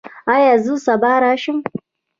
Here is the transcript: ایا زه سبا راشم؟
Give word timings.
ایا 0.33 0.53
زه 0.63 0.73
سبا 0.85 1.13
راشم؟ 1.23 1.57